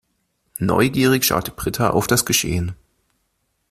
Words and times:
Neugierig 0.57 1.23
schaute 1.23 1.51
Britta 1.51 1.91
auf 1.91 2.07
das 2.07 2.25
Geschehen. 2.25 2.73